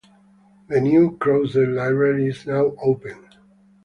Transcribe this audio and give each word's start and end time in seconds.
The 0.67 0.81
new 0.81 1.15
Crozet 1.19 1.69
Library 1.75 2.25
is 2.29 2.47
now 2.47 2.73
open. 2.81 3.23